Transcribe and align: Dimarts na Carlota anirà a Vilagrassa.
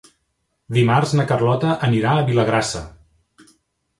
Dimarts 0.77 1.11
na 1.19 1.25
Carlota 1.33 1.75
anirà 1.87 2.15
a 2.21 2.25
Vilagrassa. 2.31 2.81